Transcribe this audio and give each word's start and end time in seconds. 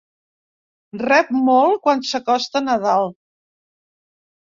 Rep 1.01 1.29
molt 1.51 1.79
quan 1.85 2.03
s'acosta 2.09 2.65
Nadal. 2.73 3.17